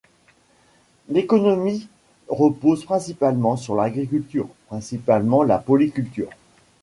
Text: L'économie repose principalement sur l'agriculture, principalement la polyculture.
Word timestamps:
L'économie 1.09 1.87
repose 2.27 2.85
principalement 2.85 3.55
sur 3.55 3.75
l'agriculture, 3.75 4.47
principalement 4.67 5.43
la 5.43 5.59
polyculture. 5.59 6.31